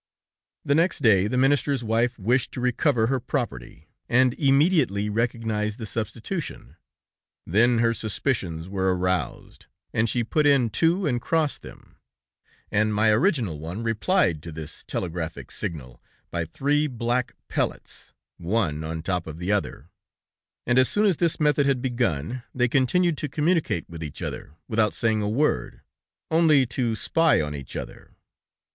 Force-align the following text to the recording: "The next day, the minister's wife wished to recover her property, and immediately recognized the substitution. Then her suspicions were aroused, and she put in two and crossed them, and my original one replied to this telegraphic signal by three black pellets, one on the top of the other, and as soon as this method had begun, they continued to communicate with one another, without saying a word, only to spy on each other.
"The 0.65 0.73
next 0.73 1.03
day, 1.03 1.27
the 1.27 1.37
minister's 1.37 1.83
wife 1.83 2.17
wished 2.17 2.51
to 2.53 2.59
recover 2.59 3.05
her 3.05 3.19
property, 3.19 3.87
and 4.09 4.33
immediately 4.33 5.11
recognized 5.11 5.77
the 5.77 5.85
substitution. 5.85 6.75
Then 7.45 7.77
her 7.77 7.93
suspicions 7.93 8.67
were 8.67 8.97
aroused, 8.97 9.67
and 9.93 10.09
she 10.09 10.23
put 10.23 10.47
in 10.47 10.71
two 10.71 11.05
and 11.05 11.21
crossed 11.21 11.61
them, 11.61 11.97
and 12.71 12.95
my 12.95 13.11
original 13.11 13.59
one 13.59 13.83
replied 13.83 14.41
to 14.41 14.51
this 14.51 14.83
telegraphic 14.87 15.51
signal 15.51 16.01
by 16.31 16.45
three 16.45 16.87
black 16.87 17.33
pellets, 17.47 18.11
one 18.37 18.83
on 18.83 18.97
the 18.97 19.03
top 19.03 19.27
of 19.27 19.37
the 19.37 19.51
other, 19.51 19.91
and 20.65 20.79
as 20.79 20.89
soon 20.89 21.05
as 21.05 21.17
this 21.17 21.39
method 21.39 21.67
had 21.67 21.79
begun, 21.79 22.41
they 22.55 22.67
continued 22.67 23.19
to 23.19 23.29
communicate 23.29 23.87
with 23.87 24.01
one 24.01 24.11
another, 24.19 24.55
without 24.67 24.95
saying 24.95 25.21
a 25.21 25.29
word, 25.29 25.81
only 26.31 26.65
to 26.65 26.95
spy 26.95 27.39
on 27.39 27.53
each 27.53 27.75
other. 27.75 28.15